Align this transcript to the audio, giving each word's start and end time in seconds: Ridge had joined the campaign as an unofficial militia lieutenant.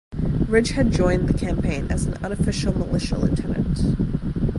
Ridge 0.47 0.69
had 0.69 0.91
joined 0.91 1.29
the 1.29 1.37
campaign 1.37 1.85
as 1.91 2.05
an 2.05 2.15
unofficial 2.25 2.75
militia 2.75 3.19
lieutenant. 3.19 3.77